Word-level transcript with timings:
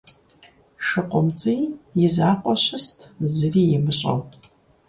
ШыкъумцӀий 0.87 1.61
и 2.05 2.07
закъуэу 2.15 2.59
щыст 2.63 2.97
зыри 3.35 3.63
имыщӏэу. 3.75 4.19